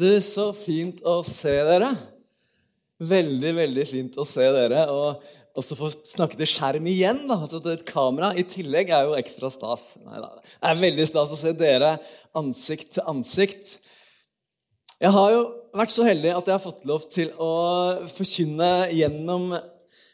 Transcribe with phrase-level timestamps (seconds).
[0.00, 1.90] Du, så fint å se dere.
[3.04, 4.86] Veldig, veldig fint å se dere.
[4.88, 7.26] Og også få snakke til skjerm igjen.
[7.28, 9.98] da, altså Et kamera i tillegg er jo ekstra stas.
[10.06, 10.30] Neida.
[10.40, 11.96] Det er veldig stas å se dere
[12.38, 13.74] ansikt til ansikt.
[15.00, 15.44] Jeg har jo
[15.76, 17.52] vært så heldig at jeg har fått lov til å
[18.12, 19.52] forkynne gjennom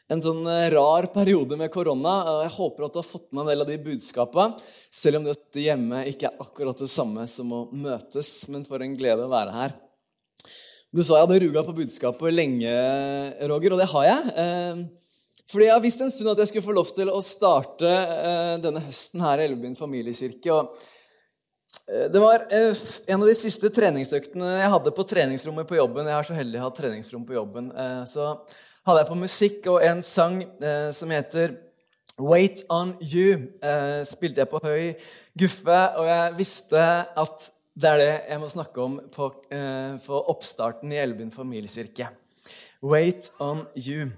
[0.06, 2.16] en sånn rar periode med korona.
[2.32, 5.26] og Jeg håper at du har fått med en del av de budskapene, selv om
[5.26, 8.46] det sitte hjemme ikke er akkurat det samme som å møtes.
[8.52, 9.72] Men for en glede å være her.
[10.92, 12.72] Du sa jeg hadde ruga på budskapet lenge,
[13.48, 14.34] Roger, og det har jeg.
[14.36, 14.84] Eh,
[15.48, 18.54] fordi jeg har visst en stund at jeg skulle få lov til å starte eh,
[18.60, 20.52] denne høsten her i Elvebyen familiekirke.
[20.52, 20.76] og
[21.88, 26.08] eh, det var en av de siste treningsøktene jeg hadde på treningsrommet på jobben.
[26.08, 27.72] Jeg er så heldig å ha treningsrom på jobben.
[28.08, 28.32] Så
[28.86, 30.42] hadde jeg på musikk og en sang
[30.94, 31.56] som heter
[32.18, 33.36] Wait on you.
[34.08, 34.92] Spilte jeg på høy
[35.36, 36.84] guffe, og jeg visste
[37.22, 42.08] at det er det jeg må snakke om på, eh, på oppstarten i Elvin familiekirke.
[42.80, 44.08] Wait on you.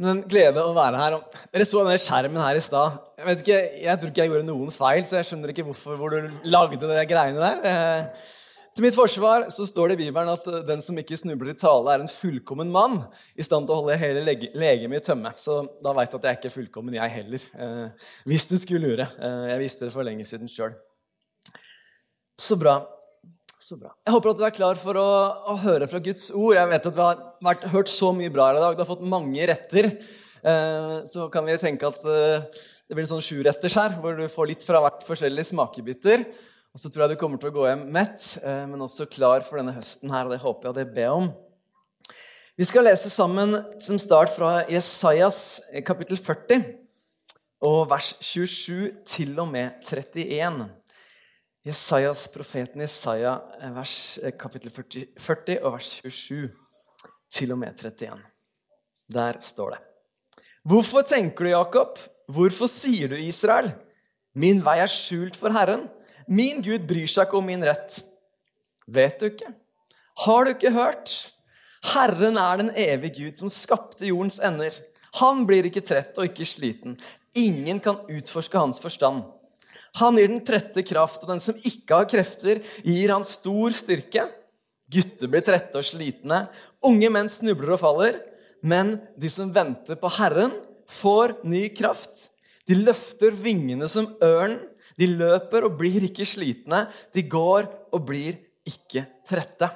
[0.00, 1.16] Men glede å være her.
[1.52, 2.98] Dere så denne skjermen her i stad.
[3.20, 6.00] Jeg vet ikke, jeg tror ikke jeg gjorde noen feil, så jeg skjønner ikke hvorfor
[6.00, 7.60] hvor du lagde de greiene der.
[7.70, 8.30] Eh,
[8.76, 11.94] til mitt forsvar så står det i Bibelen at den som ikke snubler i tale,
[11.94, 13.00] er en fullkommen mann
[13.34, 15.32] i stand til å holde hele legemet i tømme.
[15.38, 17.50] Så da veit du at jeg er ikke fullkommen, jeg heller.
[17.58, 19.08] Eh, hvis du skulle lure.
[19.18, 20.76] Eh, jeg visste det for lenge siden sjøl.
[22.40, 22.78] Så bra.
[23.60, 23.90] Så bra.
[24.06, 25.08] Jeg håper at du er klar for å,
[25.52, 26.54] å høre fra Guds ord.
[26.56, 28.76] Jeg vet at du har vært, hørt så mye bra i dag.
[28.78, 29.90] Du har fått mange retter.
[30.40, 32.46] Eh, så kan vi tenke at eh,
[32.88, 36.24] det blir en sånn sjuretters her, hvor du får litt fra hvert forskjellig smakebiter.
[36.70, 39.42] Og så tror jeg du kommer til å gå hjem mett, eh, men også klar
[39.42, 40.28] for denne høsten her.
[40.28, 41.30] Og det håper jeg at jeg ber om.
[42.60, 46.62] Vi skal lese sammen som start fra Jesajas kapittel 40
[47.66, 50.68] og vers 27 til og med 31.
[51.66, 56.50] Jesajas, profeten Jesaja, eh, vers, eh, kapittel 40, 40 og vers 27
[57.30, 58.22] til og med 31.
[59.10, 59.80] Der står det.
[60.64, 61.98] Hvorfor tenker du, Jakob?
[62.28, 63.72] Hvorfor sier du, Israel?
[64.34, 65.88] Min vei er skjult for Herren.
[66.30, 68.04] Min Gud bryr seg ikke om min rett.
[68.86, 69.50] Vet du ikke?
[70.24, 71.14] Har du ikke hørt?
[71.94, 74.70] Herren er den evige Gud som skapte jordens ender.
[75.18, 76.94] Han blir ikke trett og ikke sliten.
[77.38, 79.24] Ingen kan utforske hans forstand.
[79.98, 84.28] Han gir den trette kraft, og den som ikke har krefter, gir han stor styrke.
[84.90, 86.44] Gutter blir trette og slitne,
[86.86, 88.18] unge menn snubler og faller.
[88.62, 90.52] Men de som venter på Herren,
[90.90, 92.28] får ny kraft.
[92.66, 94.58] De løfter vingene som ørnen.
[95.00, 96.84] De løper og blir ikke slitne.
[97.14, 98.36] De går og blir
[98.68, 99.70] ikke trette.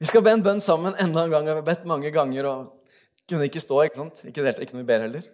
[0.00, 1.44] Vi skal be en bønn sammen enda en gang.
[1.44, 2.94] Vi har bedt mange ganger og
[3.28, 3.82] kunne ikke stå.
[3.84, 4.24] Ikke sant?
[4.24, 5.28] Ikke, delta, ikke når vi ber heller.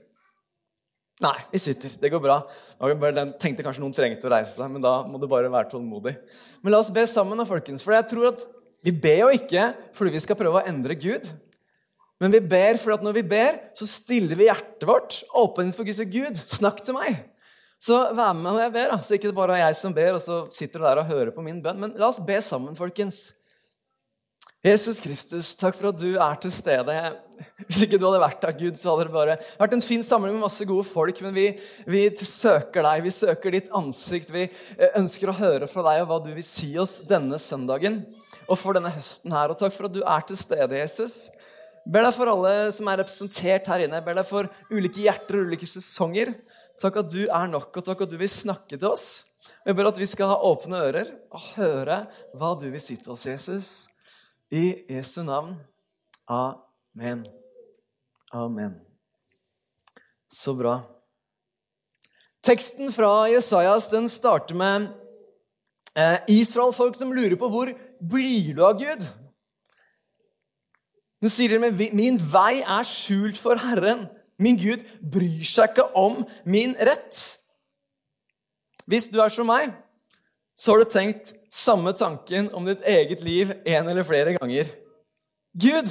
[1.22, 1.94] Nei, vi sitter.
[1.96, 2.40] Det går bra.
[3.14, 6.12] Den tenkte kanskje noen trengte å reise seg, men da må du bare være tålmodig.
[6.60, 7.84] Men la oss be sammen, da, folkens.
[7.86, 8.44] For jeg tror at
[8.84, 11.30] vi ber jo ikke fordi vi skal prøve å endre Gud.
[12.20, 15.88] Men vi ber fordi at når vi ber, så stiller vi hjertet vårt åpent for.
[15.88, 17.22] Gud, snakk til meg.
[17.86, 18.92] Så vær med når jeg ber.
[18.92, 19.00] da.
[19.04, 21.34] Så ikke det bare er jeg som ber, og så sitter du der og hører
[21.34, 21.78] på min bønn.
[21.82, 23.28] Men la oss be sammen, folkens.
[24.66, 26.94] Jesus Kristus, takk for at du er til stede.
[27.68, 30.34] Hvis ikke du hadde vært der, Gud, så hadde det bare vært en fin samling
[30.34, 31.20] med masse gode folk.
[31.22, 31.44] Men vi,
[31.86, 34.32] vi, søker deg, vi søker ditt ansikt.
[34.34, 38.00] Vi eh, ønsker å høre fra deg og hva du vil si oss denne søndagen
[38.48, 39.54] og for denne høsten her.
[39.54, 41.28] Og takk for at du er til stede, Jesus.
[41.86, 44.02] Ber deg for alle som er representert her inne.
[44.02, 46.34] Ber deg for ulike hjerter og ulike sesonger.
[46.80, 49.24] Takk at du er nok, og takk at du vil snakke til oss.
[49.66, 52.02] Jeg ber at vi skal ha åpne ører og høre
[52.36, 53.70] hva du vil si til oss, Jesus.
[54.52, 55.56] I Jesu navn.
[56.28, 57.24] Amen.
[58.34, 58.76] Amen.
[60.28, 60.80] Så bra.
[62.46, 64.90] Teksten fra Jesajas den starter med
[65.98, 69.08] eh, Israel-folk som lurer på hvor blir du av Gud?
[71.24, 74.06] Nå sier de med 'Min vei er skjult for Herren'.
[74.42, 77.20] Min Gud bryr seg ikke om min rett.
[78.86, 79.72] Hvis du er som meg,
[80.56, 84.68] så har du tenkt samme tanken om ditt eget liv en eller flere ganger.
[85.56, 85.88] Gud,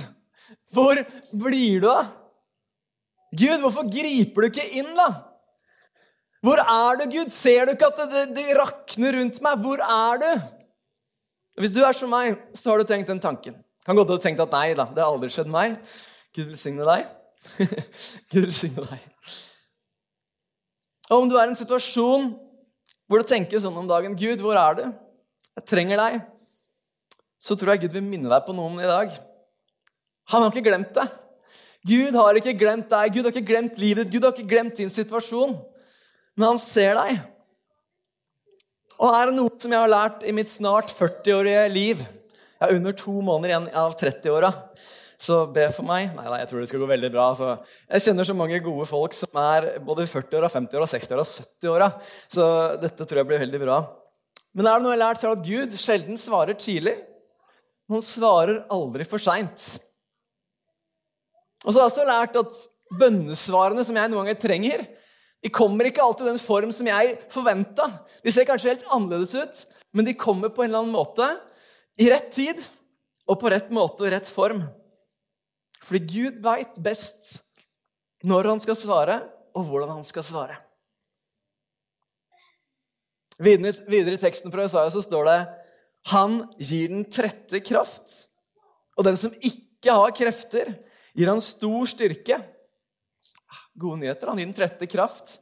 [0.74, 1.00] hvor
[1.34, 2.12] blir du av?
[3.36, 5.10] Gud, hvorfor griper du ikke inn, da?
[6.46, 7.32] Hvor er du, Gud?
[7.34, 9.64] Ser du ikke at det, det, det rakner rundt meg?
[9.66, 10.30] Hvor er du?
[11.60, 13.58] Hvis du er som meg, så har du tenkt den tanken.
[13.86, 15.78] Kan godt ha tenkt at nei da, det har aldri skjedd meg.
[16.36, 17.10] Gud velsigne deg.
[18.32, 19.04] Gud velsigne deg.
[21.12, 22.32] Og om du er i en situasjon
[23.06, 24.86] hvor du tenker sånn om dagen Gud, hvor er du?
[25.56, 26.24] Jeg trenger deg.
[27.38, 29.14] Så tror jeg Gud vil minne deg på noen i dag.
[30.34, 31.06] Han har ikke glemt det.
[31.86, 34.90] Gud har ikke glemt deg, Gud har ikke glemt livet Gud har ikke glemt din
[34.90, 35.54] situasjon.
[36.36, 37.22] Men han ser deg.
[38.96, 42.78] Og her er noe som jeg har lært i mitt snart 40-årige liv Jeg er
[42.78, 44.50] under to måneder igjen av 30-åra.
[45.20, 46.10] Så be for meg.
[46.16, 47.30] Nei, nei, jeg tror det skal gå veldig bra.
[47.38, 51.90] Så jeg kjenner så mange gode folk som er både 40-åra, 50-åra, 60-åra og 70-åra.
[52.36, 52.48] Så
[52.84, 53.80] dette tror jeg blir veldig bra.
[54.56, 56.96] Men er det noe jeg har lært, så er det at Gud sjelden svarer tidlig.
[57.92, 59.66] Han svarer aldri for seint.
[61.66, 62.62] Og så har jeg også lært at
[63.00, 64.86] bønnesvarene som jeg noen ganger trenger,
[65.46, 67.86] de kommer ikke alltid i den form som jeg forventa.
[68.26, 69.60] De ser kanskje helt annerledes ut,
[69.94, 71.28] men de kommer på en eller annen måte
[72.02, 72.58] i rett tid
[73.30, 74.64] og på rett måte og rett form.
[75.86, 77.36] Fordi Gud veit best
[78.26, 79.20] når han skal svare,
[79.56, 80.58] og hvordan han skal svare.
[83.40, 85.40] Videre i teksten fra Isaiah så står det
[86.12, 88.28] han gir den trette kraft,
[88.96, 90.70] og den som ikke har krefter,
[91.16, 92.38] gir han stor styrke.
[93.76, 94.30] Gode nyheter.
[94.32, 95.40] Han gir den trette kraft.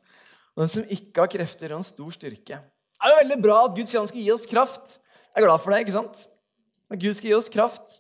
[0.54, 2.58] Og den som ikke har krefter, gir han stor styrke.
[2.58, 4.98] Det er jo veldig bra at Gud sier han skal gi oss kraft.
[5.34, 6.24] Jeg er glad for det, ikke sant?
[6.94, 7.98] At Gud skal gi oss kraft.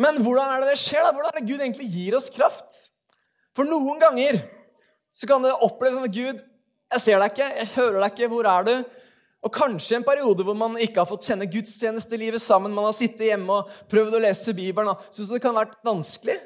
[0.00, 1.04] Men hvordan er det det skjer?
[1.04, 1.12] da?
[1.12, 2.78] Hvordan er det Gud egentlig gir oss kraft?
[3.56, 4.38] For noen ganger
[5.12, 6.38] så kan det oppleves som at Gud,
[6.92, 8.74] jeg ser deg ikke, jeg hører deg ikke, hvor er du?
[9.42, 12.72] Og kanskje en periode hvor man ikke har fått kjenne gudstjenestelivet sammen.
[12.72, 15.80] Man har sittet hjemme og prøvd å lese Bibelen og syns det kan ha vært
[15.84, 16.38] vanskelig.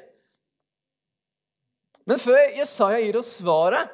[2.07, 3.93] Men før Jesaja gir oss svaret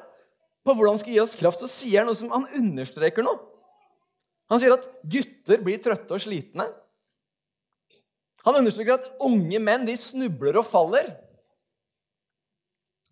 [0.64, 3.36] på hvordan han skal gi oss kraft, så sier han noe som han understreker noe.
[4.52, 6.66] Han sier at gutter blir trøtte og slitne.
[8.44, 11.08] Han understreker at unge menn de snubler og faller.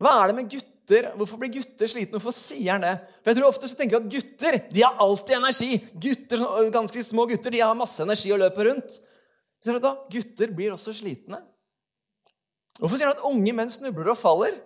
[0.03, 1.09] Hva er det med gutter?
[1.17, 2.19] Hvorfor blir gutter slitne?
[2.19, 2.97] Hvorfor sier han det?
[3.23, 5.71] For jeg tror ofte så tenker jeg at Gutter de har alltid energi.
[5.95, 6.43] Gutter,
[6.75, 8.99] Ganske små gutter de har masse energi og løper rundt.
[9.63, 11.39] Så da, Gutter blir også slitne.
[12.81, 14.57] Hvorfor sier han at unge menn snubler og faller?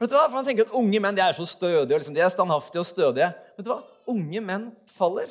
[0.00, 0.26] Vet du hva?
[0.26, 2.82] For han tenker at Unge menn de er så stødige, og liksom, de er standhaftige
[2.82, 3.30] og stødige.
[3.54, 3.80] Vet du hva?
[4.10, 5.30] Unge menn faller.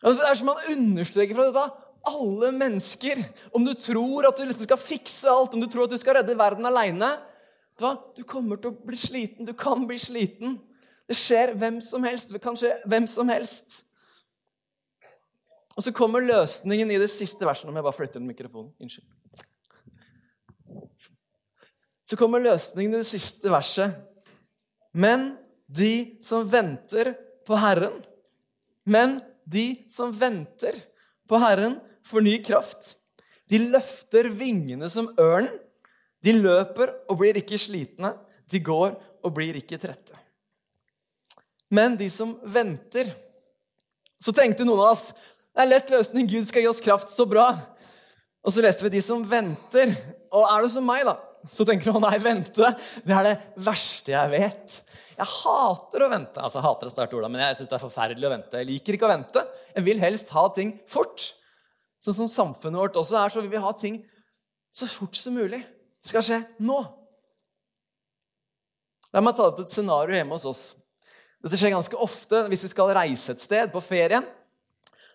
[0.00, 1.64] Det er som han understreker fra dette.
[2.08, 3.20] Alle mennesker,
[3.52, 6.16] om du tror at du liksom skal fikse alt, om du tror at du skal
[6.20, 7.12] redde verden aleine
[8.16, 9.46] Du kommer til å bli sliten.
[9.48, 10.58] Du kan bli sliten.
[11.08, 12.32] Det skjer hvem som helst.
[12.32, 13.84] Det kan skje hvem som helst.
[15.76, 17.70] Og så kommer løsningen i det siste verset.
[17.70, 18.74] Må jeg bare flytte den mikrofonen.
[18.80, 19.08] Unnskyld
[22.10, 23.94] så kommer løsningen i det siste verset.
[24.90, 25.36] Men
[25.70, 27.12] de som venter
[27.46, 28.00] på Herren
[28.82, 30.74] Men de som venter
[31.30, 31.76] på Herren,
[32.06, 32.94] får ny kraft.
[33.50, 35.50] De løfter vingene som ørnen.
[36.20, 38.12] De løper og blir ikke slitne.
[38.50, 38.92] De går
[39.24, 40.16] og blir ikke trette.
[41.70, 43.12] Men de som venter
[44.20, 45.04] Så tenkte noen av oss
[45.50, 46.28] det er lett løsning.
[46.30, 47.08] Gud skal gi oss kraft.
[47.10, 47.48] Så bra.
[48.44, 49.90] Og så leste vi de som venter.
[50.30, 51.16] Og er du som meg, da?
[51.48, 52.70] så tenker du nei, vente.
[53.04, 54.78] Det er det verste jeg vet.
[55.16, 56.40] Jeg hater å vente.
[56.40, 58.60] Altså, jeg hater å starte ordet, men jeg syns det er forferdelig å vente.
[58.60, 59.44] Jeg liker ikke å vente.
[59.74, 61.30] Jeg vil helst ha ting fort.
[62.00, 64.00] Sånn som samfunnet vårt også er, så vil vi ha ting
[64.72, 65.60] så fort som mulig.
[66.00, 66.78] Det skal skje nå.
[69.10, 70.62] La meg ta opp et scenario hjemme hos oss.
[71.40, 74.20] Dette skjer ganske ofte hvis vi skal reise et sted på ferie.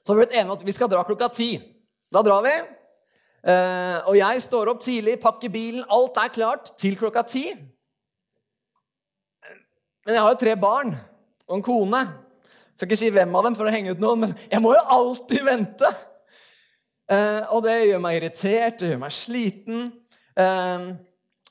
[0.02, 1.56] Så har vi blitt enige om at vi skal dra klokka ti.
[2.14, 2.54] Da drar vi.
[3.46, 7.44] Uh, og jeg står opp tidlig, pakker bilen, alt er klart til klokka ti.
[10.06, 10.94] Men jeg har jo tre barn
[11.46, 12.02] og en kone.
[12.46, 14.74] Jeg skal ikke si hvem av dem for å henge ut noen, men jeg må
[14.74, 15.92] jo alltid vente.
[17.06, 19.92] Uh, og det gjør meg irritert, det gjør meg sliten.
[20.36, 20.88] Eh,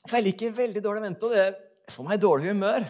[0.05, 2.83] for jeg liker veldig dårlig vente, og det får meg i dårlig humør.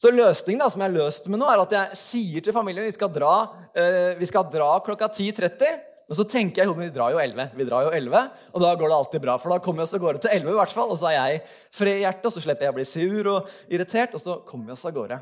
[0.00, 2.88] Så løsningen da, som jeg har løst med nå, er at jeg sier til familien
[2.88, 3.34] vi skal dra,
[4.16, 5.84] vi skal dra klokka 10.30.
[6.10, 7.52] Men så tenker jeg vi drar jo 11.
[7.54, 9.36] Vi drar jo 11, og da går det alltid bra.
[9.38, 11.14] For da kommer vi oss av gårde til 11 i hvert fall, og så er
[11.14, 11.42] jeg
[11.78, 14.72] fred i hjertet, og så slipper jeg å bli sur og irritert, og så kommer
[14.72, 15.20] vi oss av gårde.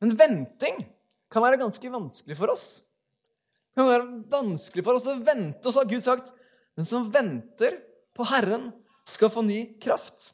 [0.00, 0.80] Men venting
[1.28, 2.64] kan være ganske vanskelig for oss.
[3.74, 6.30] Det være vanskelig for oss å vente, og så har Gud sagt
[6.78, 7.76] den som venter
[8.14, 8.70] på Herren,
[9.04, 10.30] skal få ny kraft.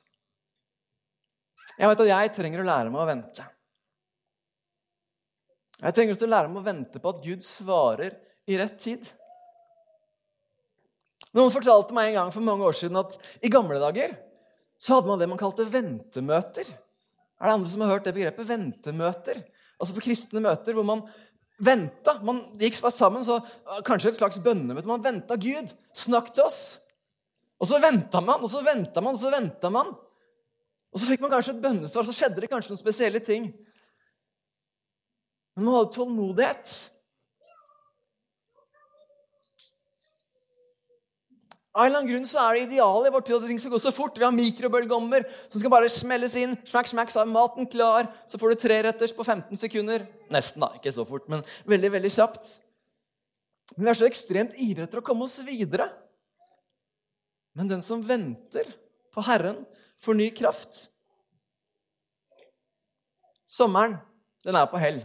[1.74, 3.46] Jeg vet at jeg trenger å lære meg å vente.
[5.80, 8.18] Jeg trenger også å lære meg å vente på at Gud svarer
[8.50, 9.08] i rett tid.
[11.36, 14.12] Noen fortalte meg en gang for mange år siden at i gamle dager
[14.80, 16.68] så hadde man det man kalte ventemøter.
[17.40, 18.48] Er det andre som har hørt det begrepet?
[18.48, 19.40] Ventemøter.
[19.80, 21.04] Altså på kristne møter hvor man
[21.64, 22.16] venta.
[22.26, 23.38] Man gikk bare sammen, så
[23.86, 24.88] kanskje et slags bønnemøte.
[24.88, 25.74] Man venta Gud.
[25.96, 26.80] Snakk til oss.
[27.60, 29.92] Og så venta man, og så venta man, og så venta man.
[30.90, 33.50] Og så fikk man kanskje et bønnesvar, så skjedde det kanskje noen spesielle ting.
[35.56, 36.72] Men man hadde tålmodighet.
[41.70, 43.70] Av en eller annen grunn så er det idealet i vår tid at ting skal
[43.70, 44.16] gå så fort.
[44.18, 46.56] Vi har mikrobølgeommer som skal bare smelles inn.
[46.66, 48.08] Smack, smack, så er maten klar.
[48.26, 50.02] Så får du treretters på 15 sekunder.
[50.34, 50.72] Nesten, da.
[50.74, 52.48] Ikke så fort, men veldig, veldig kjapt.
[53.76, 55.86] Men vi er så ekstremt ivrige etter å komme oss videre.
[57.54, 58.66] Men den som venter
[59.14, 59.60] på Herren,
[60.02, 60.80] får ny kraft.
[63.46, 63.94] Sommeren,
[64.46, 64.98] den er på hell.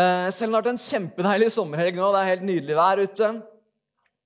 [0.00, 3.00] Eh, selv om det har vært en kjempedeilig sommerhelg nå, det er helt nydelig vær
[3.02, 3.30] ute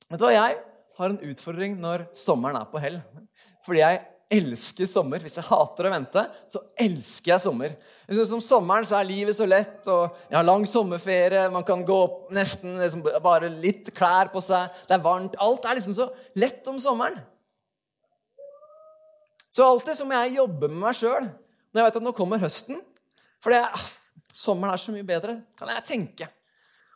[0.04, 0.58] Vet du hva, Jeg
[0.98, 3.00] har en utfordring når sommeren er på hell.
[3.66, 4.02] Fordi jeg
[4.34, 5.22] elsker sommer.
[5.22, 7.74] Hvis jeg hater å vente, så elsker jeg sommer.
[8.06, 11.44] Jeg synes Om sommeren så er livet så lett, og jeg har lang sommerferie.
[11.52, 14.72] Man kan gå opp nesten liksom, bare litt klær på seg.
[14.88, 15.38] Det er varmt.
[15.42, 16.08] Alt er liksom så
[16.40, 17.18] lett om sommeren.
[19.54, 21.28] Så alltid så må jeg jobbe med meg sjøl
[21.74, 22.78] når jeg vet at nå kommer høsten.
[23.42, 23.84] For ah,
[24.34, 26.28] sommeren er så mye bedre, kan jeg tenke.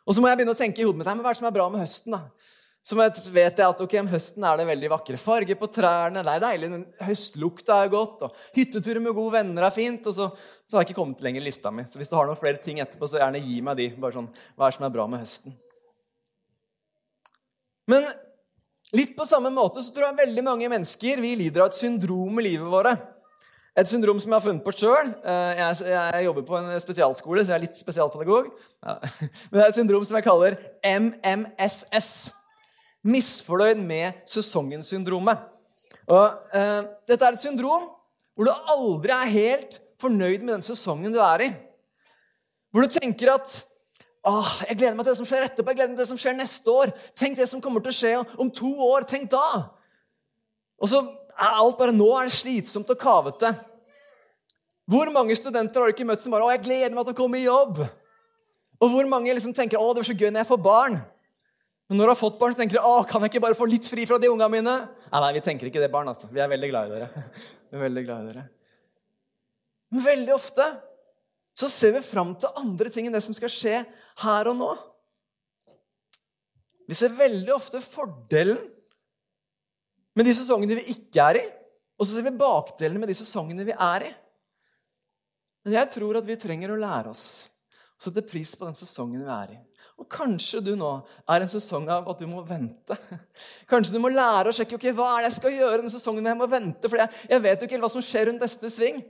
[0.07, 1.55] Og så må jeg begynne å tenke i hodet mitt hva er det som er
[1.55, 2.15] bra med høsten.
[2.15, 2.57] da?
[2.89, 6.23] Så vet jeg at ok, om høsten er det veldig vakre farger på trærne.
[6.25, 6.69] Det er deilig,
[7.05, 10.07] Høstlukta er godt, og hytteturer med gode venner er fint.
[10.09, 10.25] Og så,
[10.65, 11.85] så, har jeg ikke kommet lenger i lista mi.
[11.85, 13.85] Så hvis du har noen flere ting etterpå, så gjerne gi meg de.
[13.93, 15.53] bare sånn, Hva er det som er bra med høsten?
[17.93, 18.09] Men
[18.97, 22.41] litt på samme måte så tror jeg veldig mange mennesker vi lider av et syndrom
[22.41, 22.95] i livet våre.
[23.77, 25.13] Et syndrom som jeg har funnet på sjøl.
[25.21, 28.49] Eh, jeg, jeg, jobber på en spesialskole, så jeg er litt spesialpedagog.
[29.53, 32.38] Men det er et syndrom som jeg kaller MMSS
[33.07, 35.39] misfornøyd med sesongen-syndromet.
[36.09, 37.87] Og eh, Dette er et syndrom
[38.35, 41.49] hvor du aldri er helt fornøyd med den sesongen du er i.
[42.71, 43.57] Hvor du tenker at
[44.29, 46.17] Åh, jeg gleder meg til det som skjer etterpå, jeg gleder meg til det som
[46.19, 46.89] skjer neste år.
[47.17, 48.09] Tenk det som kommer til å skje
[48.43, 49.05] om to år.
[49.07, 49.69] Tenk da!
[50.75, 50.99] Og så
[51.39, 53.53] er alt bare Nå er det slitsomt og kavete.
[54.89, 57.21] Hvor mange studenter har du ikke møtt som bare 'Å, jeg gleder meg til å
[57.21, 57.79] komme i jobb'?
[58.81, 60.99] Og hvor mange liksom tenker 'Å, det blir så gøy når jeg får barn'?
[61.89, 63.65] Men når du har fått barn, så tenker du å, kan jeg ikke bare få
[63.65, 64.75] litt fri fra de ungene mine?
[65.09, 66.11] Nei, nei, vi tenker ikke det, barn.
[66.11, 66.29] altså.
[66.29, 67.23] Vi er veldig glad i dere.
[67.69, 68.43] Vi er veldig glad i dere.
[69.89, 70.67] Men veldig ofte
[71.57, 73.79] så ser vi fram til andre ting enn det som skal skje
[74.21, 74.69] her og nå.
[76.89, 78.61] Vi ser veldig ofte fordelen
[80.17, 81.45] med de sesongene vi ikke er i,
[81.97, 84.11] og så ser vi bakdelene med de sesongene vi er i.
[85.65, 87.27] Men jeg tror at vi trenger å lære oss
[87.99, 89.57] å sette pris på den sesongen vi er i.
[89.99, 90.91] Og kanskje du nå
[91.27, 92.95] er en sesong av at du må vente.
[93.71, 96.23] Kanskje du må lære å sjekke ok, hva er det jeg skal gjøre denne sesongen
[96.23, 96.91] når jeg må vente.
[96.91, 99.01] For jeg, jeg vet jo ikke hva som skjer rundt neste sving.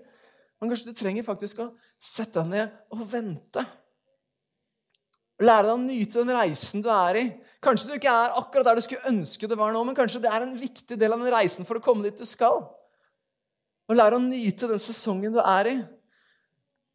[0.60, 1.70] Men kanskje du trenger faktisk å
[2.02, 3.64] sette deg ned og vente.
[5.40, 7.24] Lære deg å nyte den reisen du er i.
[7.64, 10.34] Kanskje du ikke er akkurat der du skulle ønske det var nå, men kanskje det
[10.34, 12.66] er en viktig del av den reisen for å komme dit du skal.
[13.86, 15.78] Og lære å nyte den sesongen du er i.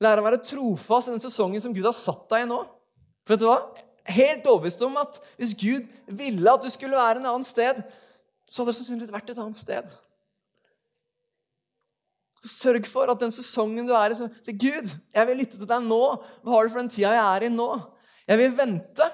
[0.02, 2.60] Lære å være trofast i den sesongen som Gud har satt deg i nå.
[3.24, 3.60] For vet du hva?
[4.14, 7.78] Helt overbevist om at hvis Gud ville at du skulle være en annen sted,
[8.44, 9.94] så hadde det sannsynligvis vært et annet sted.
[12.44, 15.86] Sørg for at den sesongen du er i så, Gud, jeg vil lytte til deg
[15.86, 16.02] nå.
[16.44, 17.70] Hva har du for den tida jeg er i nå?
[18.28, 19.08] Jeg vil vente.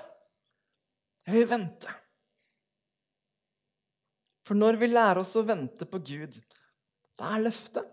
[1.28, 1.94] Jeg vil vente.
[4.50, 6.40] For når vi lærer oss å vente på Gud,
[7.20, 7.87] da er løftet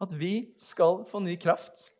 [0.00, 1.90] at vi skal få ny kraft.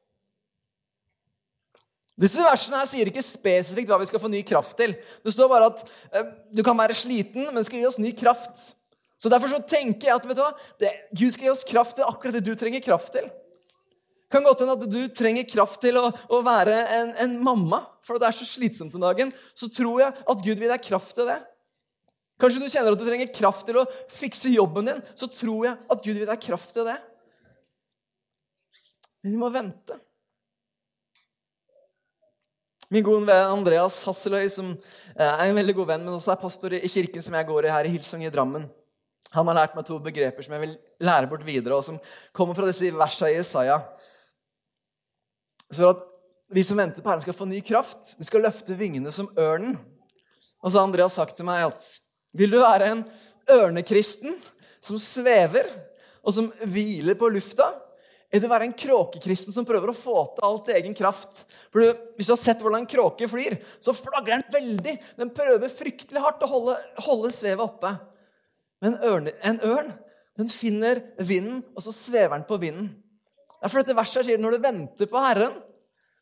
[2.21, 4.93] Disse versene her sier ikke spesifikt hva vi skal få ny kraft til.
[5.25, 8.75] Det står bare at eh, du kan være sliten, men skal gi oss ny kraft.
[9.21, 11.97] Så Derfor så tenker jeg at vet du hva, det, Gud skal gi oss kraft
[11.97, 13.29] til akkurat det du trenger kraft til.
[13.29, 17.81] Det kan godt hende at du trenger kraft til å, å være en, en, mamma,
[18.07, 19.33] for det er så slitsomt om dagen.
[19.59, 21.41] Så tror jeg at Gud vil deg kraft til det.
[22.41, 25.03] Kanskje du kjenner at du trenger kraft til å fikse jobben din.
[25.19, 26.97] Så tror jeg at Gud vil deg kraft til det.
[29.21, 29.99] Men vi må vente.
[32.91, 36.41] Min gode venn Andreas Hasseløy, som eh, er en veldig god venn, men også er
[36.41, 38.65] pastor i kirken som jeg går i her i Hilsung i Drammen.
[39.31, 40.73] Han har lært meg to begreper som jeg vil
[41.07, 42.01] lære bort videre, og som
[42.35, 43.85] kommer fra disse versene i Isaiah.
[45.71, 46.03] Så at
[46.51, 48.17] vi som venter på Herren, skal få ny kraft.
[48.19, 49.77] Vi skal løfte vingene som ørnen.
[50.59, 51.87] Og så har Andreas sagt til meg at
[52.35, 53.05] vil du være en
[53.55, 54.35] ørnekristen
[54.83, 55.69] som svever,
[56.27, 57.71] og som hviler på lufta,
[58.31, 61.43] er det å være en kråkekristen som prøver å få til alt i egen kraft.
[61.75, 61.83] For
[62.15, 64.95] Hvis du har sett hvordan en kråke flyr, så flagrer den veldig.
[65.19, 67.91] Den prøver fryktelig hardt å holde, holde svevet oppe.
[68.81, 69.91] Men ørne, en ørn
[70.39, 72.93] den finner vinden, og så svever den på vinden.
[73.61, 75.59] Derfor dette verset sier når du venter på Herren,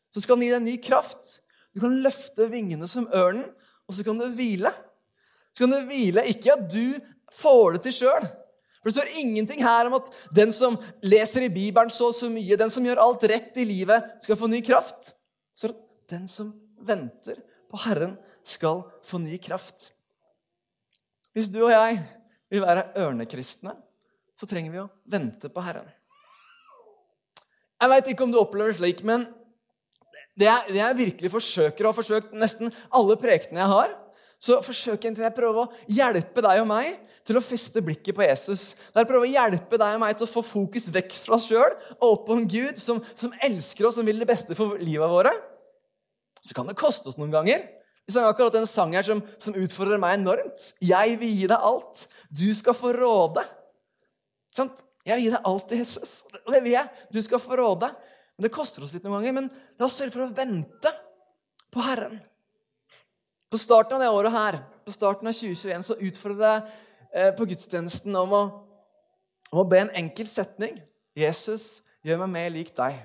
[0.09, 1.29] så skal han gi deg ny kraft.
[1.71, 3.45] Du kan løfte vingene som ørnen,
[3.87, 4.73] og så kan du hvile.
[5.53, 6.97] Så kan du hvile, Ikke at du
[7.37, 8.27] får det til sjøl,
[8.79, 12.29] for Det står ingenting her om at den som leser i Bibelen så og så
[12.31, 15.13] mye, den som gjør alt rett i livet, skal få ny kraft.
[15.51, 15.73] Så
[16.09, 19.91] den som venter på Herren, skal få ny kraft.
[21.35, 21.99] Hvis du og jeg
[22.49, 23.75] vil være ørnekristne,
[24.33, 25.89] så trenger vi å vente på Herren.
[27.79, 29.27] Jeg veit ikke om du opplever det slik, men
[30.39, 33.95] det jeg, det jeg virkelig forsøker, og har forsøkt nesten alle prekene jeg har,
[34.39, 36.93] så forsøker jeg å prøve å hjelpe deg og meg
[37.27, 38.71] til å feste blikket på Jesus.
[38.93, 41.49] Det er å å hjelpe deg og meg til å få fokus vekk fra oss
[41.51, 44.79] sjøl og opp på en Gud som, som elsker oss og vil det beste for
[44.79, 45.33] livet våre.
[46.39, 47.65] Så kan det koste oss noen ganger.
[48.07, 50.71] Vi sang akkurat en sang her som, som, utfordrer meg enormt.
[50.81, 52.07] Jeg vil gi deg alt.
[52.31, 53.43] Du skal få råde.
[54.55, 54.81] Sant?
[55.05, 56.15] Jeg vil gi deg alt til Jesus.
[56.47, 56.89] Det vil jeg.
[57.13, 57.91] Du skal få råde.
[58.37, 59.35] Men Det koster oss litt noen ganger.
[59.35, 60.95] Men la oss sørge for å vente
[61.69, 62.17] på Herren.
[63.49, 66.79] På starten av det året her, på starten av 2021, så utfordret jeg
[67.13, 68.41] eh, på gudstjenesten om å,
[69.51, 70.77] om å be en enkel setning.
[71.17, 72.99] 'Jesus, gjør meg mer lik deg'.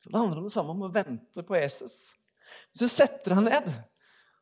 [0.00, 2.14] Så Det handler om det samme, om å vente på Jesus.
[2.72, 3.72] Så du setter deg ned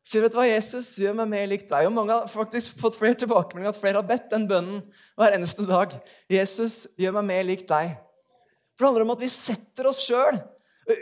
[0.09, 1.87] sier vet du hva, Jesus, gjør meg mer lik deg.
[1.87, 4.79] Og mange har faktisk fått flere tilbakemeldinger at flere har bedt den bønnen
[5.19, 5.93] hver eneste dag.
[6.31, 7.93] Jesus, gjør meg mer lik deg.
[8.73, 10.39] For det handler om at vi setter oss sjøl,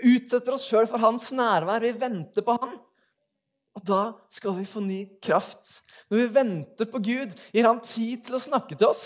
[0.09, 1.85] utsetter oss sjøl for hans nærvær.
[1.85, 2.75] Vi venter på han.
[3.77, 4.01] Og da
[4.33, 5.79] skal vi få ny kraft.
[6.09, 9.05] Når vi venter på Gud, gir han tid til å snakke til oss.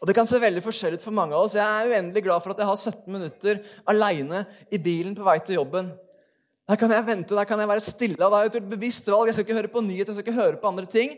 [0.00, 1.56] Og Det kan se veldig forskjellig ut for mange av oss.
[1.58, 3.60] Jeg er uendelig glad for at jeg har 17 minutter
[3.90, 5.88] aleine i bilen på vei til jobben.
[6.68, 8.18] Der kan jeg vente, der kan jeg være stille.
[8.20, 9.28] og Da har jeg bevisst valg.
[9.28, 11.16] Jeg skal ikke høre på nyheter, jeg skal ikke høre på andre ting.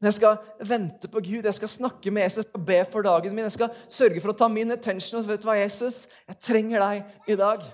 [0.00, 3.04] Men jeg skal vente på Gud, jeg skal snakke med Jesus, jeg skal be for
[3.04, 3.44] dagen min.
[3.44, 5.20] Jeg skal sørge for å ta min attention.
[5.20, 6.06] Og vet du hva, Jesus?
[6.30, 7.66] Jeg trenger deg i dag.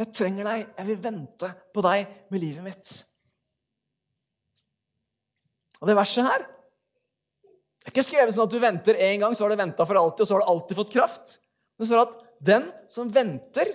[0.00, 0.66] Jeg trenger deg.
[0.78, 2.92] Jeg vil vente på deg med livet mitt.
[5.82, 6.44] Og det verset her
[7.82, 9.98] det er ikke skrevet sånn at du venter én gang, så har du venta for
[9.98, 11.32] alltid, og så har du alltid fått kraft.
[11.74, 12.12] Det står at
[12.46, 13.72] den som venter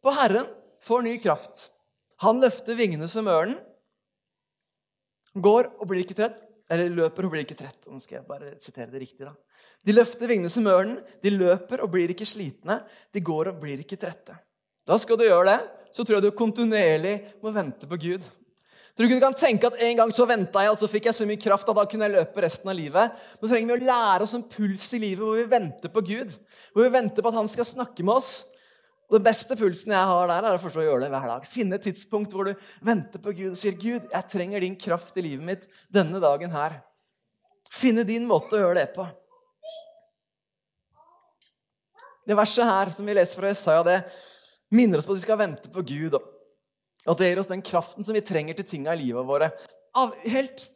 [0.00, 0.46] på Herren,
[0.80, 1.66] får ny kraft.
[2.24, 3.58] Han løfter vingene som ørnen.
[5.36, 6.40] Går og blir ikke trett.
[6.72, 7.84] Eller løper og blir ikke trett.
[7.90, 9.26] Nå skal jeg bare sitere det riktig.
[9.28, 9.34] da.
[9.84, 10.96] De løfter vingene som ørnen.
[11.20, 12.78] De løper og blir ikke slitne.
[13.12, 14.38] De går og blir ikke trette.
[14.90, 15.58] Da skal du gjøre det,
[15.94, 18.24] så tror jeg du kontinuerlig må vente på Gud.
[18.90, 21.06] Tror du ikke du kan tenke at En gang så venta jeg, og så fikk
[21.06, 23.20] jeg så mye kraft at da kunne jeg løpe resten av livet.
[23.38, 26.34] Nå trenger vi å lære oss en puls i livet hvor vi venter på Gud.
[26.74, 28.32] Hvor vi venter på at han skal snakke med oss.
[29.10, 31.46] Og Den beste pulsen jeg har der, er å forstå å gjøre det hver dag.
[31.50, 35.16] Finne et tidspunkt hvor du venter på Gud og sier, 'Gud, jeg trenger din kraft
[35.18, 36.80] i livet mitt denne dagen her.'
[37.70, 39.06] Finne din måte å gjøre det på.
[42.26, 43.98] Det verset her som vi leser fra Jesaja, det
[44.74, 46.16] minner oss på at vi skal vente på Gud.
[46.16, 49.50] Og At det gir oss den kraften som vi trenger til tinga i livet våre.
[49.98, 50.66] Av, helt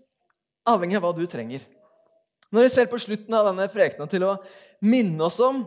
[0.69, 1.65] avhengig av hva du trenger.
[2.55, 4.37] Når vi ser på slutten av denne prekena til å
[4.85, 5.63] minne oss om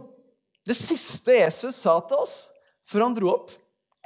[0.68, 2.36] det siste Jesus sa til oss
[2.88, 3.52] før han dro opp.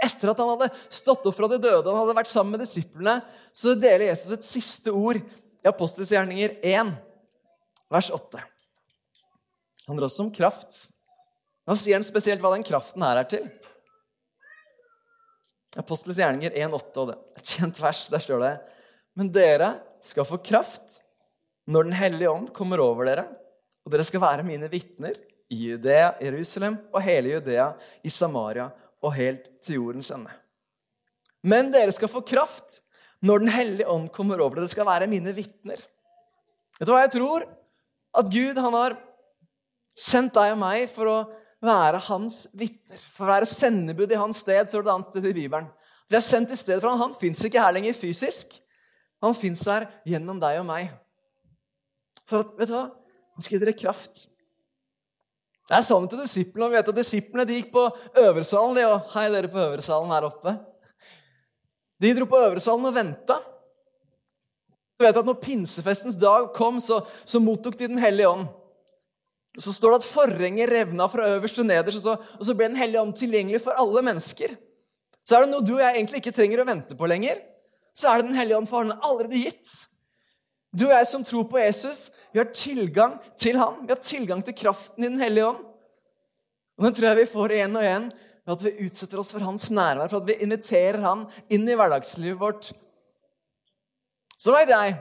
[0.02, 3.20] Etter at han hadde stått opp fra de døde, han hadde vært sammen med disiplene,
[3.54, 6.90] så deler Jesus et siste ord i Apostels gjerninger 1,
[7.94, 8.42] vers 8.
[8.42, 10.80] Det handler også om kraft.
[11.70, 13.46] Nå sier han spesielt hva den kraften her er til.
[15.80, 18.04] Apostels gjerninger 1,8, og det er et kjent vers.
[18.12, 18.52] Der står det
[19.16, 21.00] Men dere skal få kraft
[21.72, 23.28] når Den hellige ånd kommer over dere,
[23.86, 25.16] og dere skal være mine vitner
[25.52, 27.72] i Judea, Jerusalem og hele Judea,
[28.04, 28.68] i Samaria
[29.02, 30.32] og helt til jordens ende.
[31.48, 32.82] Men dere skal få kraft
[33.22, 34.66] når Den hellige ånd kommer over dere.
[34.66, 35.80] Dere skal være mine vitner.
[36.80, 37.46] Vet du hva jeg tror?
[38.18, 38.98] At Gud han har
[39.96, 41.18] sendt deg og meg for å
[41.62, 43.02] være hans vitner.
[43.14, 45.70] For å være sendebud i hans sted, står det et annet sted i Bibelen.
[46.10, 47.04] Vi er sendt i stedet for han.
[47.06, 48.58] Han fins ikke her lenger fysisk.
[49.22, 50.90] Han fins her gjennom deg og meg.
[52.28, 52.88] For at, vet du hva?
[53.38, 54.26] Han skal gi dere kraft.
[55.70, 56.72] Det er sånn til disiplene.
[56.72, 57.86] Vi vet at Disiplene de gikk på
[58.20, 58.76] øversalen.
[58.76, 60.56] De, og hei, dere på øversalen her oppe.
[62.02, 63.38] De dro på øversalen og venta.
[64.98, 68.50] Du vet at når pinsefestens dag kom, så, så mottok de Den hellige ånd.
[69.60, 72.80] Så står det at forhenget revna fra øverst til nederst, og så, og ble Den
[72.80, 74.56] hellige ånd tilgjengelig for alle mennesker.
[75.28, 77.42] Så er det noe du og jeg egentlig ikke trenger å vente på lenger.
[77.94, 79.74] Så er det Den hellige ånd for han allerede gitt.
[80.72, 83.82] Du og jeg som tror på Jesus, vi har tilgang til ham.
[83.84, 85.66] Vi har tilgang til kraften i Den hellige ånd.
[86.80, 88.08] Og Den tror jeg vi får igjen og igjen
[88.42, 91.76] ved at vi utsetter oss for hans nærvær, for at vi inviterer ham inn i
[91.78, 92.72] hverdagslivet vårt.
[94.42, 94.96] Så vet jeg,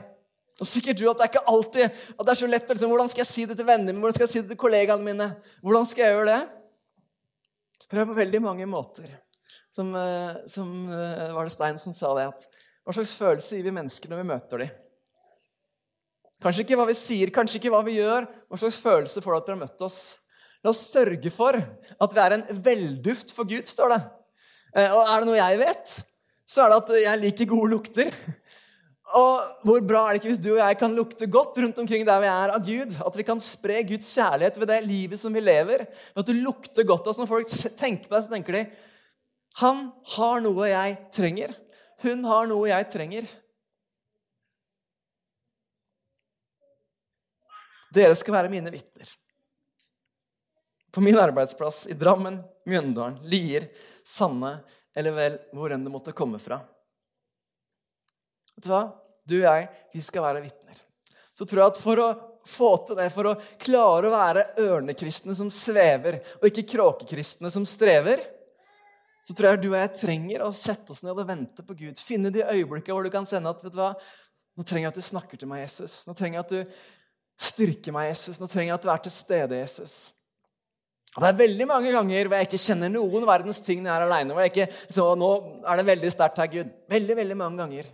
[0.59, 3.09] og sikkert du, at det er ikke alltid at det er så lett liksom, Hvordan
[3.09, 4.03] skal jeg si det til vennene mine?
[4.03, 5.27] Hvordan skal jeg si det til kollegaene mine?
[5.63, 6.41] Hvordan skal jeg gjøre det?
[7.81, 9.15] Så tror jeg på veldig mange måter.
[9.73, 13.65] Som, eh, som eh, var det Stein som sa det, at hva slags følelse gir
[13.69, 14.75] vi mennesker når vi møter dem?
[16.41, 18.25] Kanskje ikke hva vi sier, kanskje ikke hva vi gjør.
[18.49, 19.99] Hva slags følelse får du at dere har møtt oss?
[20.61, 24.01] La oss sørge for at vi er en velduft for Gud, står det.
[24.75, 25.97] Eh, og er det noe jeg vet,
[26.49, 28.17] så er det at jeg liker gode lukter.
[29.17, 32.05] Og hvor bra er det ikke hvis du og jeg kan lukte godt rundt omkring
[32.07, 32.95] der vi er av Gud?
[33.03, 35.83] At vi kan spre Guds kjærlighet ved det livet som vi lever.
[36.15, 37.29] At du lukter godt av oss.
[37.29, 38.63] Folk tenker på deg, så tenker de
[39.59, 41.55] Han har noe jeg trenger.
[42.05, 43.27] Hun har noe jeg trenger.
[47.91, 49.09] Dere skal være mine vitner.
[50.91, 53.67] På min arbeidsplass i Drammen, Mjøndalen, Lier,
[54.07, 54.57] Sanne
[54.95, 56.59] eller vel hvor enn det måtte komme fra.
[58.55, 58.83] Vet du hva?
[59.27, 60.83] Du og jeg, vi skal være vitner.
[61.37, 62.09] Så tror jeg at for å
[62.47, 67.67] få til det, for å klare å være ørnekristne som svever, og ikke kråkekristne som
[67.69, 68.23] strever,
[69.21, 71.99] så tror jeg du og jeg trenger å sette oss ned og vente på Gud.
[72.01, 73.91] Finne de øyeblikkene hvor du kan sende at vet du hva,
[74.57, 76.01] nå trenger jeg at du snakker til meg, Jesus.
[76.07, 76.81] Nå trenger jeg at du
[77.51, 78.41] styrker meg, Jesus.
[78.41, 79.95] Nå trenger jeg at du er til stede, Jesus.
[81.11, 83.97] Og Det er veldig mange ganger hvor jeg ikke kjenner noen verdens ting når jeg
[83.99, 84.67] er aleine.
[84.97, 85.31] Så nå
[85.61, 86.75] er det veldig sterkt her, Gud.
[86.91, 87.89] Veldig, veldig mange ganger.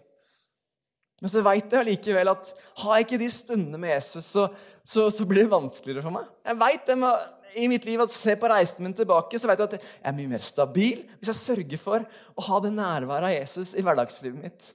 [1.22, 2.52] Men så veit jeg allikevel at
[2.84, 4.46] har jeg ikke de stundene med Jesus, så,
[4.86, 6.28] så, så blir det vanskeligere for meg.
[6.46, 7.24] Jeg vet det med,
[7.58, 10.18] i mitt liv at Se på reisen min tilbake, så vet jeg at jeg er
[10.18, 14.44] mye mer stabil hvis jeg sørger for å ha det nærværet av Jesus i hverdagslivet
[14.44, 14.70] mitt.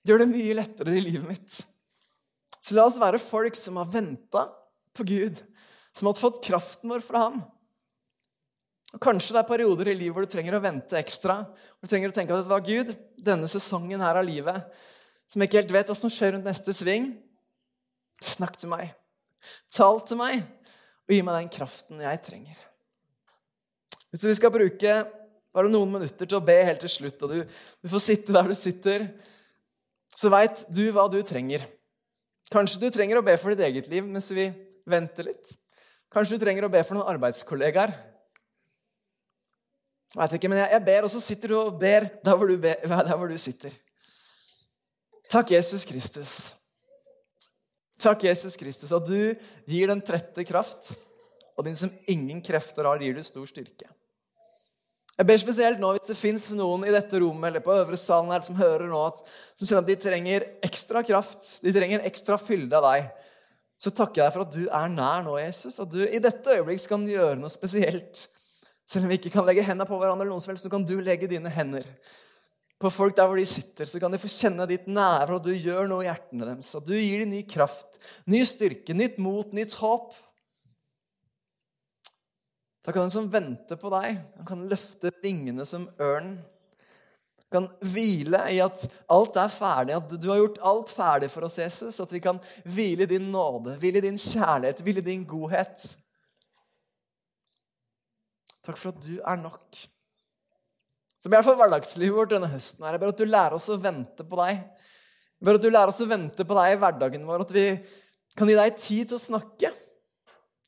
[0.00, 1.56] Det gjør det mye lettere i livet mitt.
[2.60, 4.44] Så la oss være folk som har venta
[4.96, 5.40] på Gud,
[5.96, 7.40] som har fått kraften vår fra ham.
[8.92, 11.40] Og Kanskje det er perioder i livet hvor du trenger å vente ekstra.
[11.46, 14.88] Hvor du trenger å tenke at det var Gud, denne sesongen her av livet
[15.30, 17.12] som ikke helt vet hva som skjer rundt neste sving,
[18.20, 18.90] snakk til meg.
[19.70, 20.42] Tal til meg,
[21.06, 22.58] og gi meg den kraften jeg trenger.
[24.10, 24.96] Hvis vi skal bruke
[25.54, 28.50] bare noen minutter til å be helt til slutt, og du, du får sitte der
[28.50, 29.06] du sitter,
[30.18, 31.62] så veit du hva du trenger.
[32.50, 34.48] Kanskje du trenger å be for ditt eget liv mens vi
[34.90, 35.54] venter litt.
[36.10, 37.94] Kanskje du trenger å be for noen arbeidskollegaer.
[40.18, 42.56] Vet ikke, men jeg, jeg ber, og så sitter du og ber der hvor du,
[42.58, 43.76] ber, der hvor du sitter.
[45.30, 46.54] Takk, Jesus Kristus.
[48.00, 49.34] Takk, Jesus Kristus, at du
[49.68, 50.96] gir den trette kraft,
[51.54, 53.86] og din som ingen krefter har, gir du stor styrke.
[55.20, 58.32] Jeg ber spesielt nå hvis det fins noen i dette rommet eller på øvre salen
[58.32, 59.20] her som hører nå at,
[59.52, 63.10] som kjenner at de trenger ekstra kraft, de trenger ekstra fylde av deg.
[63.80, 65.76] Så takker jeg deg for at du er nær nå, Jesus.
[65.80, 68.24] At du i dette øyeblikk skal gjøre noe spesielt.
[68.88, 70.84] Selv om vi ikke kan legge hendene på hverandre, eller noe som helst, så kan
[70.88, 71.86] du legge dine hender
[72.80, 75.52] på folk der hvor de sitter, så kan de få kjenne ditt nærvær, og du
[75.52, 76.72] gjør noe i hjertene deres.
[76.78, 80.14] At du gir dem ny kraft, ny styrke, nytt mot, nytt håp.
[82.80, 86.38] Da kan den som venter på deg, han kan løfte vingene som ørnen.
[87.50, 91.58] Kan hvile i at alt er ferdig, at du har gjort alt ferdig for oss,
[91.58, 91.98] Jesus.
[92.00, 95.88] At vi kan hvile i din nåde, hvile i din kjærlighet, hvile i din godhet.
[98.64, 99.82] Takk for at du er nok.
[101.20, 102.84] Så i hvert for hverdagslivet vårt denne høsten.
[102.86, 102.96] her.
[102.96, 104.56] Jeg ber at du lærer oss å vente på deg.
[104.56, 107.44] Jeg ber at du lærer oss å vente på deg i hverdagen vår.
[107.44, 107.64] At vi
[108.38, 109.72] kan gi deg tid til å snakke.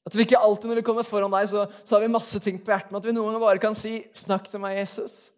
[0.04, 2.58] At vi ikke alltid når vi kommer foran deg, så, så har vi masse ting
[2.60, 2.92] på hjertet.
[2.92, 5.30] Men at vi noen ganger bare kan si 'Snakk til meg, Jesus'.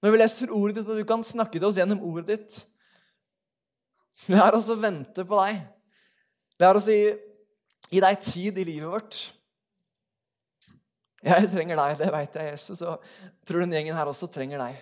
[0.00, 2.62] Når vi leser ordet ditt, at du kan snakke til oss gjennom ordet ditt.
[4.32, 5.60] Lær oss å vente på deg.
[6.62, 7.12] Lær oss å gi,
[7.92, 9.20] gi deg tid i livet vårt.
[11.22, 12.80] Jeg trenger deg, det veit jeg, Jesus.
[12.82, 13.02] Og
[13.46, 14.80] tror den gjengen her også trenger deg.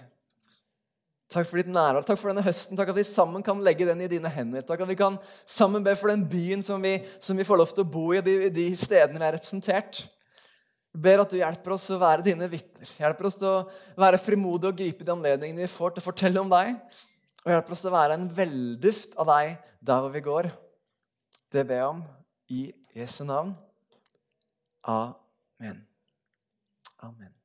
[1.31, 2.03] Takk for ditt nærvær.
[2.03, 2.79] Takk for denne høsten.
[2.79, 4.65] Takk at vi sammen kan legge den i dine hender.
[4.67, 7.75] Takk at vi kan sammen be for den byen som vi, som vi får lov
[7.75, 10.01] til å bo i, de, de stedene vi er representert.
[10.91, 12.95] Jeg ber at du hjelper oss å være dine vitner.
[12.99, 16.43] Hjelper oss til å være frimodige og gripe de anledningene vi får til å fortelle
[16.43, 16.73] om deg.
[17.45, 19.53] Og hjelper oss til å være en velduft av deg
[19.87, 20.51] der hvor vi går.
[21.51, 22.03] Det ber jeg om
[22.51, 22.65] i
[22.99, 23.55] Jesu navn.
[24.83, 25.87] Amen.
[27.03, 27.40] Amen.